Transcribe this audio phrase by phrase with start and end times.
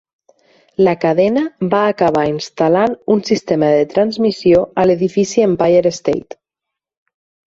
[0.85, 1.41] La cadena
[1.73, 6.39] va acabar instal·lant un sistema de transmissió a l'edifici Empire State.